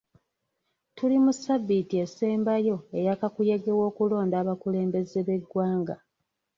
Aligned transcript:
Tuli 0.95 1.17
mu 1.23 1.31
ssabbiiti 1.35 1.95
esembayo 2.03 2.77
eya 2.97 3.13
kakuyege 3.19 3.71
w'okulonda 3.77 4.35
abakulembeze 4.43 5.19
b'eggwanga. 5.27 5.95